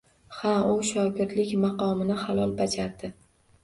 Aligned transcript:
Ha, 0.37 0.53
u 0.69 0.79
shogirdlik 0.93 1.53
maqomini 1.69 2.19
halol 2.27 2.61
bajardi. 2.61 3.17